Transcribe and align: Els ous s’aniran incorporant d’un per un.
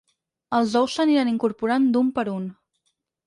Els 0.59 0.71
ous 0.79 0.95
s’aniran 0.99 1.29
incorporant 1.33 1.87
d’un 1.97 2.11
per 2.17 2.25
un. 2.39 2.51